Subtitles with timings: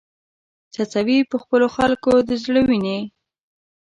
[0.73, 2.99] څڅوې په خپلو خلکو د زړه وینې